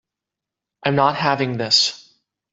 I'm 0.83 0.95
not 0.95 1.15
having 1.15 1.57
this. 1.57 2.11